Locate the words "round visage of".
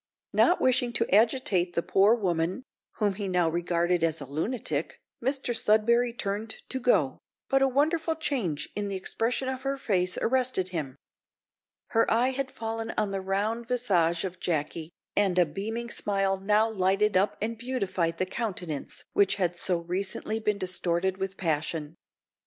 13.21-14.39